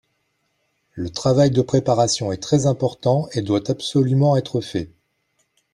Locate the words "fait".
4.59-4.89